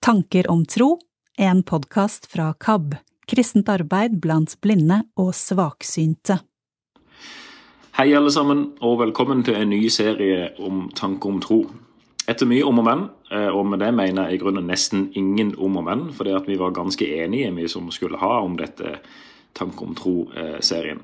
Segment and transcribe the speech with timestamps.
[0.00, 0.98] Tanker om tro,
[1.38, 2.94] en podkast fra KAB,
[3.28, 6.38] kristent arbeid blant blinde og svaksynte.
[7.98, 11.58] Hei alle sammen, og velkommen til en ny serie om tanker om tro.
[12.24, 15.52] Etter mye om og men, eh, og med det mener jeg i grunnen nesten ingen
[15.58, 19.02] om og men, fordi at vi var ganske enige, vi som skulle ha om dette
[19.52, 21.00] Tanker om tro-serien.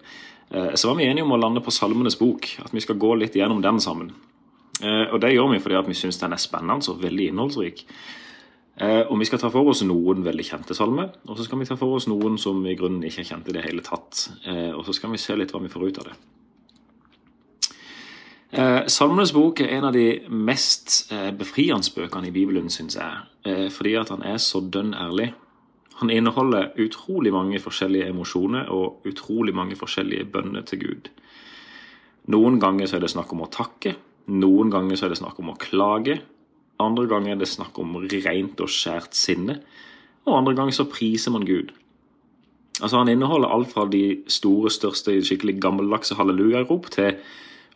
[0.51, 3.15] Eh, så var vi enige om å lande på Salmenes bok, at vi skal gå
[3.15, 4.15] litt gjennom den sammen.
[4.81, 7.85] Eh, og det gjør vi fordi at vi syns den er spennende og veldig innholdsrik.
[8.77, 11.69] Eh, og Vi skal ta for oss noen veldig kjente salmer, og så skal vi
[11.69, 14.27] ta for oss noen som i grunnen ikke er kjente i det hele tatt.
[14.45, 16.17] Eh, og så skal vi se litt hva vi får ut av det.
[18.57, 21.09] Eh, Salmenes bok er en av de mest
[21.39, 23.71] befriende bøkene i Bibelen, syns jeg.
[23.73, 25.33] Fordi at han er så dønn ærlig.
[26.01, 31.11] Han inneholder utrolig mange forskjellige emosjoner og utrolig mange forskjellige bønner til Gud.
[32.29, 33.95] Noen ganger så er det snakk om å takke,
[34.27, 36.19] noen ganger så er det snakk om å klage,
[36.83, 39.61] andre ganger er det snakk om rent og skjært sinne.
[40.27, 41.73] Og andre ganger så priser man Gud.
[42.83, 47.17] Altså Han inneholder alt fra de store, største, skikkelig gammeldagse hallelujarop til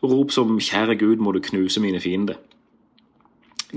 [0.03, 2.37] rop som 'Kjære Gud, må du knuse mine fiender'.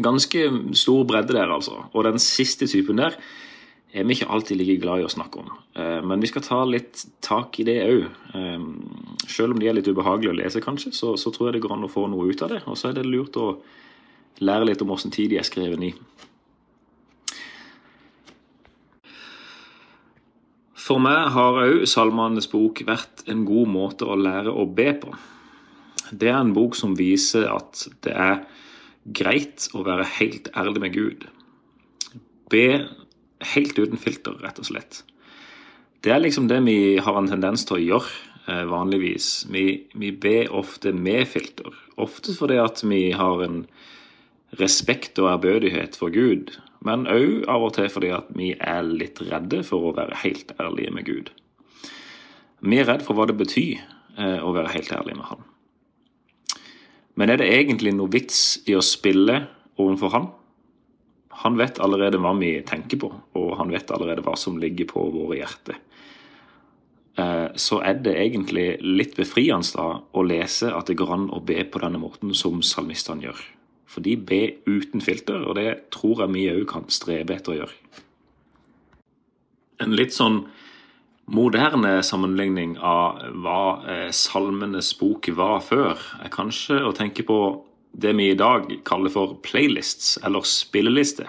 [0.03, 1.85] Ganske stor bredde der, altså.
[1.93, 3.11] Og den siste typen der
[3.95, 5.51] er vi ikke alltid like glad i å snakke om.
[5.77, 8.09] Eh, men vi skal ta litt tak i det òg.
[8.35, 8.61] Eh,
[9.29, 11.77] selv om de er litt ubehagelige å lese, kanskje, så, så tror jeg det går
[11.77, 12.63] an å få noe ut av det.
[12.67, 13.57] Og så er det lurt å
[14.43, 15.93] lære litt om åssen tid de er skrevet i.
[20.85, 25.15] For meg har òg Salmanes bok vært en god måte å lære å be på.
[26.13, 28.43] Det er en bok som viser at det er
[29.17, 31.25] greit å være helt ærlig med Gud.
[32.53, 32.67] Be
[33.55, 35.03] helt uten filter, rett og slett.
[36.05, 38.13] Det er liksom det vi har en tendens til å gjøre
[38.53, 39.47] eh, vanligvis.
[39.53, 39.65] Vi,
[39.97, 41.73] vi ber ofte med filter.
[41.97, 43.63] Ofte fordi at vi har en
[44.61, 46.53] respekt og ærbødighet for Gud,
[46.85, 50.53] men òg av og til fordi at vi er litt redde for å være helt
[50.61, 51.33] ærlige med Gud.
[52.65, 55.45] Vi er redd for hva det betyr eh, å være helt ærlig med Han.
[57.15, 59.43] Men er det egentlig noe vits i å spille
[59.81, 60.31] overfor Han?
[61.45, 65.03] Han vet allerede hva vi tenker på, og han vet allerede hva som ligger på
[65.13, 65.81] våre hjerter.
[67.19, 69.83] Eh, så er det egentlig litt befriende
[70.15, 73.43] å lese at det går an å be på denne måten som salmistene gjør.
[73.95, 77.59] For de ber uten filter, og det tror jeg vi òg kan strebe etter å
[77.61, 78.01] gjøre.
[79.85, 80.41] En litt sånn
[81.31, 87.39] moderne sammenligning av hva eh, Salmenes bok var før, er kanskje å tenke på
[87.95, 91.29] det vi i dag kaller for playlists, eller spilleliste.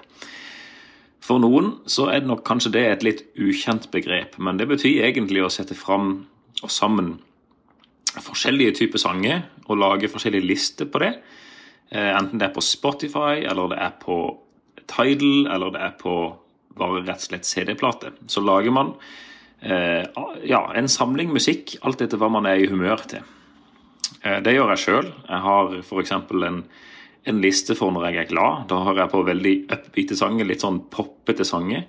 [1.25, 5.05] For noen så er det nok kanskje det et litt ukjent begrep, men det betyr
[5.07, 6.25] egentlig å sette fram
[6.63, 7.15] og sammen
[8.25, 11.15] forskjellige typer sanger og lage forskjellige lister på det.
[11.91, 14.17] Eh, enten det er på Spotify, eller det er på
[14.85, 16.15] Tidal, eller det er på
[16.75, 18.11] bare rett og slett CD-plate.
[18.27, 18.93] Så lager man
[19.61, 20.03] eh,
[20.43, 23.23] ja, en samling musikk, alt etter hva man er i humør til.
[24.21, 25.11] Eh, det gjør jeg sjøl.
[25.29, 26.15] Jeg har f.eks.
[26.15, 26.63] En,
[27.25, 28.65] en liste for når jeg er glad.
[28.71, 31.85] Da har jeg på veldig upbeate sanger, litt sånn poppete sanger.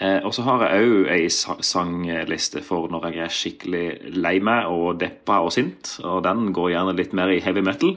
[0.00, 3.86] Eh, og så har jeg òg ei sangliste for når jeg er skikkelig
[4.16, 5.98] lei meg og deppa og sint.
[6.02, 7.94] Og den går gjerne litt mer i heavy metal.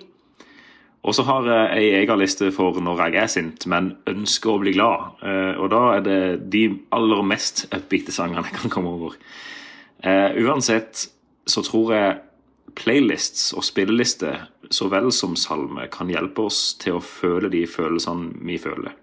[1.05, 4.61] Og så har jeg ei egen liste for når jeg er sint, men ønsker å
[4.63, 5.19] bli glad.
[5.21, 6.21] Eh, og da er det
[6.53, 6.63] de
[6.97, 9.19] aller mest upbeate sangene jeg kan komme over.
[10.05, 11.07] Uh, uansett
[11.49, 12.17] så tror jeg
[12.77, 14.43] playlists og spillelister
[14.73, 18.93] så vel som salme kan hjelpe oss til å føle de følelsene vi føler.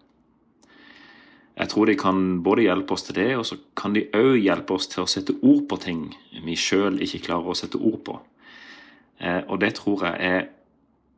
[1.59, 4.77] Jeg tror de kan både hjelpe oss til det, og så kan de òg hjelpe
[4.77, 6.05] oss til å sette ord på ting
[6.45, 8.17] vi sjøl ikke klarer å sette ord på.
[9.23, 10.47] Og det tror jeg er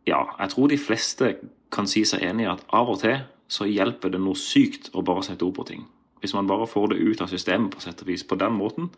[0.08, 1.30] ja, jeg tror de fleste
[1.74, 5.02] kan si seg enig i at av og til så hjelper det noe sykt å
[5.04, 5.84] bare sette ord på ting.
[6.20, 8.88] Hvis man bare får det ut av systemet på sett og vis på den måten,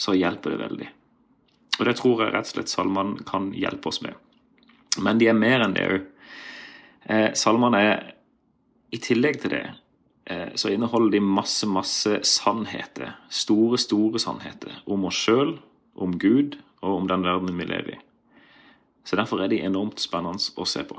[0.00, 0.88] så hjelper det veldig.
[1.78, 4.16] Og det tror jeg rett og slett salmene kan hjelpe oss med.
[4.98, 6.08] Men de er mer enn det òg.
[7.06, 8.10] Eh, salmene er
[8.90, 9.62] I tillegg til det
[10.26, 13.14] eh, så inneholder de masse, masse sannheter.
[13.30, 15.54] Store, store sannheter om oss sjøl,
[15.94, 17.99] om Gud og om den verdenen vi lever i.
[19.04, 20.98] Så derfor er de enormt spennende å se på.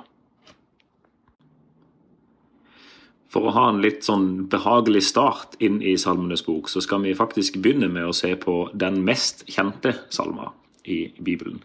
[3.31, 7.15] For å ha en litt sånn behagelig start inn i Salmenes bok, så skal vi
[7.15, 10.50] faktisk begynne med å se på den mest kjente salma
[10.83, 11.62] i Bibelen.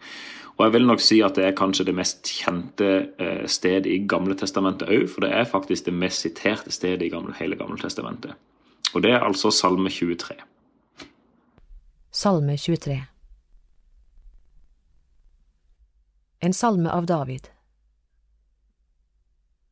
[0.57, 2.87] Og jeg vil nok si at det er kanskje det mest kjente
[3.19, 7.11] eh, stedet i Gamle Testamentet òg, for det er faktisk det mest siterte stedet i
[7.41, 8.39] hele Gamle Testamentet.
[8.95, 10.39] Og det er altså Salme 23.
[12.15, 13.16] Salme 23
[16.39, 17.47] En salme av David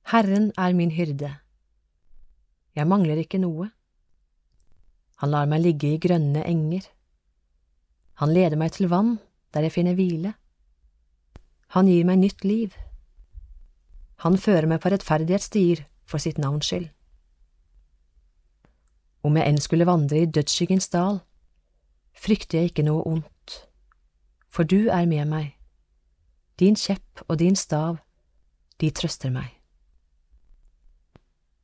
[0.10, 1.30] Herren er min hyrde.
[2.74, 3.68] Jeg mangler ikke noe.
[5.22, 6.88] Han lar meg ligge i grønne enger.
[8.18, 9.20] Han leder meg til vann,
[9.54, 10.32] der jeg finner hvile.
[11.78, 12.74] Han gir meg nytt liv.
[14.26, 16.88] Han fører meg på rettferdighetsstier for sitt navns skyld.
[19.22, 21.22] Om jeg enn skulle vandre i dødsskyggens dal,
[22.18, 23.60] frykter jeg ikke noe ondt,
[24.50, 25.54] for du er med meg.
[26.60, 27.98] Din kjepp og din stav,
[28.82, 29.52] de trøster meg.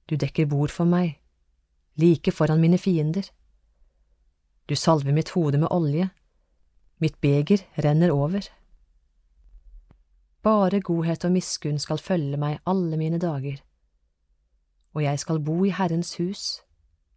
[0.09, 1.21] Du dekker bord for meg,
[1.95, 3.29] like foran mine fiender.
[4.67, 6.09] Du salver mitt hode med olje,
[6.99, 8.49] mitt beger renner over.
[10.43, 13.61] Bare godhet og miskunn skal følge meg alle mine dager,
[14.93, 16.61] og jeg skal bo i Herrens hus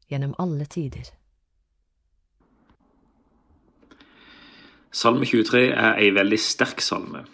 [0.09, 1.11] gjennom alle tider.
[4.95, 7.25] Salme 23 er ei veldig sterk salme,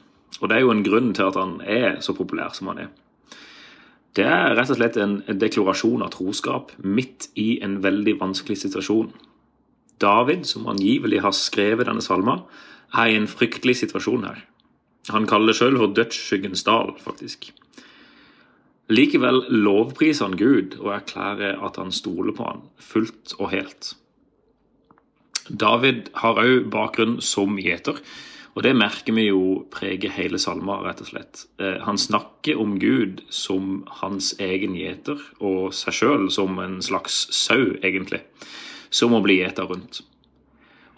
[0.40, 2.90] og det er jo en grunn til at han er så populær som han er.
[4.16, 9.12] Det er rett og slett en deklarasjon av troskap midt i en veldig vanskelig situasjon.
[10.02, 12.40] David, som angivelig har skrevet denne salma,
[12.96, 14.40] er i en fryktelig situasjon her.
[15.12, 17.52] Han kaller det sjøl for dødsskyggens dal, faktisk.
[18.90, 23.92] Likevel lovpriser han Gud og erklærer at han stoler på han fullt og helt.
[25.50, 27.98] David har òg bakgrunn som gjeter,
[28.56, 31.44] og det merker vi jo preger hele salma, rett og slett.
[31.62, 37.28] Eh, han snakker om Gud som hans egen gjeter, og seg sjøl som en slags
[37.34, 38.24] sau, egentlig,
[38.90, 40.02] som må bli gjeta rundt.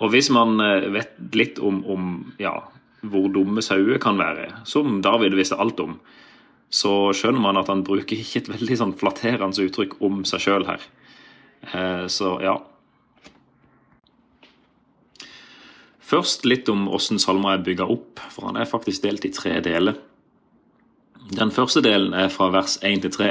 [0.01, 2.09] Og hvis man eh, vet litt om, om
[2.41, 2.57] ja,
[3.05, 5.99] hvor dumme sauer kan være, som David visste alt om,
[6.73, 10.65] så skjønner man at han bruker ikke et veldig sånn flatterende uttrykk om seg sjøl
[10.71, 10.85] her.
[11.69, 12.57] Eh, så ja,
[16.13, 19.55] Først litt om hvordan salmer er bygga opp, for han er faktisk delt i tre
[19.65, 19.97] deler.
[21.33, 23.29] Den første delen er fra vers 1 til 3.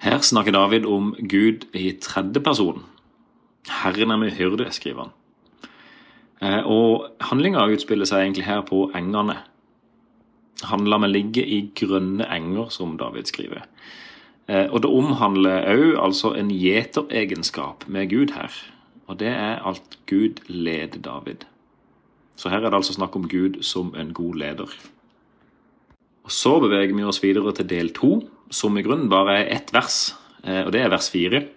[0.00, 2.86] Her snakker David om Gud i tredje person.
[3.82, 5.12] Herren er min hyrde, skriver han.
[6.40, 9.36] Eh, og handlinga utspiller seg egentlig her på engene.
[10.72, 13.68] Han lar meg ligge i grønne enger, som David skriver.
[14.48, 18.56] Eh, og det omhandler òg altså en gjeteregenskap med Gud her.
[19.04, 21.49] Og det er at Gud leder David.
[22.36, 24.74] Så her er det altså snakk om Gud som en god leder.
[26.24, 29.72] Og Så beveger vi oss videre til del to, som i grunnen bare er ett
[29.72, 31.48] vers, eh, og det er vers fire.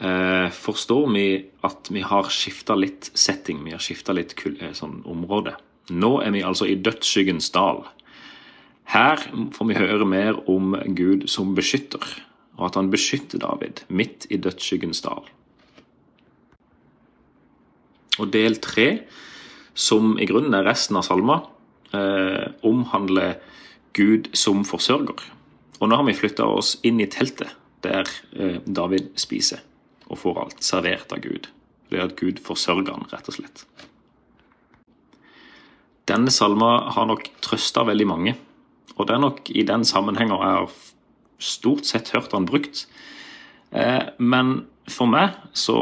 [0.00, 5.02] Eh, forstår vi at vi har skifta litt setting, vi har skifta litt eh, sånn
[5.04, 5.56] område.
[5.90, 7.84] Nå er vi altså i dødsskyggens dal.
[8.90, 9.20] Her
[9.52, 12.00] får vi høre mer om Gud som beskytter,
[12.56, 15.28] og at han beskytter David midt i dødsskyggens dal.
[18.18, 18.88] Og del tre
[19.80, 21.40] som i grunnen er resten av salma,
[21.96, 23.38] eh, omhandler
[23.96, 25.22] Gud som forsørger.
[25.80, 29.64] Og nå har vi flytta oss inn i teltet der eh, David spiser
[30.10, 31.48] og får alt servert av Gud.
[31.90, 33.64] Det er at Gud forsørger han, rett og slett.
[36.10, 38.34] Denne salma har nok trøsta veldig mange,
[38.96, 40.72] og det er nok i den sammenhengen jeg har
[41.40, 42.84] stort sett hørt han brukt.
[43.70, 45.78] Eh, men for meg så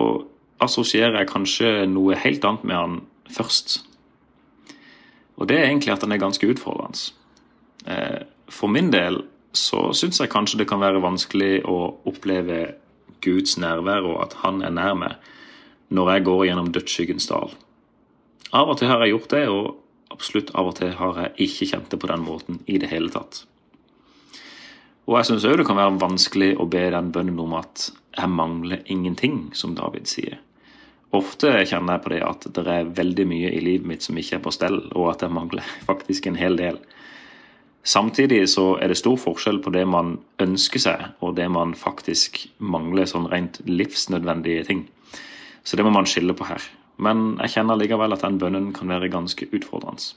[0.62, 2.99] assosierer jeg kanskje noe helt annet med han
[3.33, 3.81] først.
[5.38, 7.14] Og det er egentlig at den er ganske utfordrende.
[7.87, 9.23] Eh, for min del
[9.56, 12.75] så syns jeg kanskje det kan være vanskelig å oppleve
[13.25, 15.31] Guds nærvær og at han er nær meg
[15.94, 17.55] når jeg går gjennom dødsskyggens dal.
[18.53, 21.69] Av og til har jeg gjort det, og absolutt av og til har jeg ikke
[21.72, 23.43] kjent det på den måten i det hele tatt.
[25.08, 28.29] Og jeg syns òg det kan være vanskelig å be den bønnen om at jeg
[28.32, 30.41] mangler ingenting, som David sier.
[31.17, 34.36] Ofte kjenner jeg på det at det er veldig mye i livet mitt som ikke
[34.36, 36.81] er på stell, og at jeg mangler faktisk en hel del.
[37.88, 42.43] Samtidig så er det stor forskjell på det man ønsker seg, og det man faktisk
[42.58, 44.84] mangler sånn rent livsnødvendige ting.
[45.65, 46.60] Så det må man skille på her.
[46.98, 50.12] Men jeg kjenner likevel at den bønnen kan være ganske utfordrende.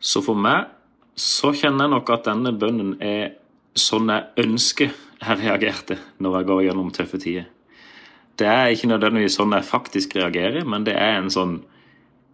[0.00, 0.68] Så for meg
[1.16, 3.38] så kjenner jeg nok at denne bønnen er
[3.76, 7.46] sånn jeg ønsker jeg reagerte når jeg går gjennom tøffe tider.
[8.36, 11.56] Det er ikke nødvendigvis sånn jeg faktisk reagerer, men det er en sånn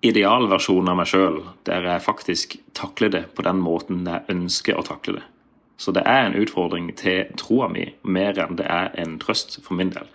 [0.03, 4.87] idealversjon av meg sjøl, der jeg faktisk takler det på den måten jeg ønsker å
[4.87, 5.25] takle det.
[5.79, 9.79] Så det er en utfordring til troa mi mer enn det er en trøst for
[9.79, 10.09] min del.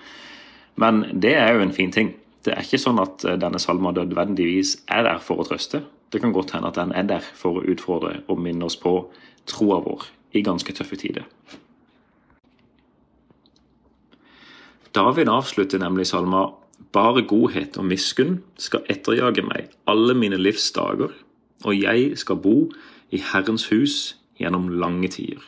[0.75, 2.13] Men det er jo en fin ting.
[2.45, 5.81] Det er ikke sånn at denne salma nødvendigvis er der for å trøste.
[6.11, 8.93] Det kan godt hende at den er der for å utfordre og minne oss på
[9.49, 11.25] troa vår i ganske tøffe tider.
[14.97, 16.47] David avslutter nemlig salma
[16.95, 21.11] bare godhet og miskunn skal etterjage meg alle mine livs dager,
[21.65, 22.55] og jeg skal bo
[23.13, 25.43] i Herrens hus gjennom lange tider.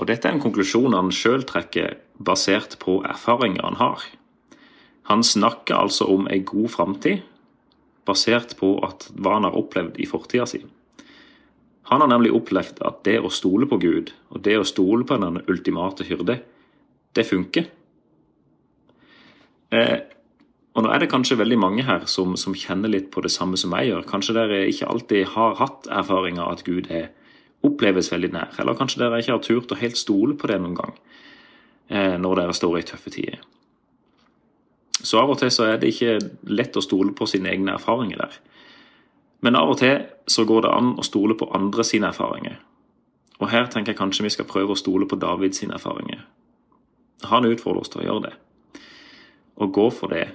[0.00, 4.04] Og dette er en konklusjon han sjøl trekker basert på erfaringer han har.
[5.10, 7.26] Han snakker altså om ei god framtid
[8.08, 10.62] basert på hva han har opplevd i fortida si.
[11.90, 15.18] Han har nemlig opplevd at det å stole på Gud, og det å stole på
[15.20, 16.38] den ultimate hyrde,
[17.16, 17.68] det funker.
[19.70, 19.98] Eh,
[20.74, 23.58] og nå er det kanskje veldig mange her som, som, kjenner litt på det samme
[23.58, 24.06] som jeg gjør.
[24.10, 27.10] Kanskje dere ikke alltid har hatt erfaringer at Gud er,
[27.66, 28.54] oppleves veldig nær.
[28.62, 30.94] Eller kanskje dere ikke har turt å helt stole på det noen gang
[31.90, 33.42] eh, når dere står i tøffe tider.
[35.00, 36.18] Så av og til så er det ikke
[36.52, 38.40] lett å stole på sine egne erfaringer der.
[39.40, 42.58] Men av og til så går det an å stole på andre sine erfaringer.
[43.40, 46.26] Og her tenker jeg kanskje vi skal prøve å stole på David sine erfaringer.
[47.28, 48.32] Han utfordrer oss til å gjøre det.
[49.60, 50.30] Og gå for det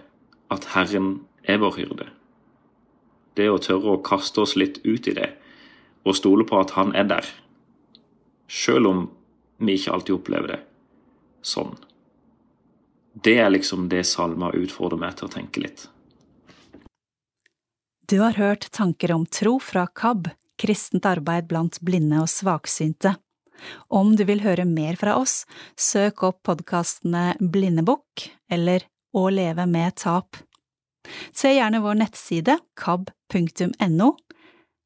[0.54, 2.10] at Herren er vår hyrde.
[3.36, 5.32] Det å tørre å kaste oss litt ut i det,
[6.06, 7.28] og stole på at Han er der.
[8.48, 9.04] Sjøl om
[9.58, 10.62] vi ikke alltid opplever det
[11.46, 11.76] sånn.
[13.14, 15.86] Det er liksom det salma utfordrer meg til å tenke litt.
[18.06, 20.28] Du har hørt tanker om tro fra KAB,
[20.62, 23.16] kristent arbeid blant blinde og svaksynte.
[23.88, 25.46] Om du vil høre mer fra oss,
[25.78, 28.82] søk opp podkastene Blindebukk eller
[29.16, 30.36] Å leve med tap.
[31.32, 34.10] Se gjerne vår nettside kab.no,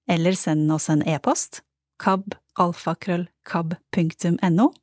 [0.10, 1.64] eller send oss en e-post
[2.00, 4.74] kabalfakrøllkab.no,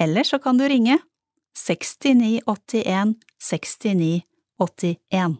[0.00, 0.98] eller så kan du ringe
[1.58, 5.36] 6981 6981.